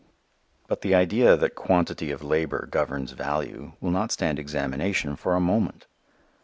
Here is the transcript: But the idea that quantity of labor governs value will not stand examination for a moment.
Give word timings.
But 0.67 0.81
the 0.81 0.95
idea 0.95 1.37
that 1.37 1.53
quantity 1.53 2.09
of 2.09 2.23
labor 2.23 2.67
governs 2.71 3.11
value 3.11 3.73
will 3.79 3.91
not 3.91 4.11
stand 4.11 4.39
examination 4.39 5.15
for 5.15 5.35
a 5.35 5.39
moment. 5.39 5.85